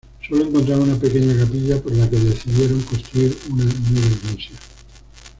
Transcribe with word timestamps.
Sólo 0.27 0.45
encontraron 0.45 0.89
una 0.89 0.99
pequeña 0.99 1.37
capilla 1.37 1.79
por 1.79 1.91
lo 1.95 2.09
que 2.09 2.15
decidieron 2.17 2.81
construir 2.81 3.37
una 3.51 3.65
nueva 3.65 4.07
iglesia. 4.07 4.55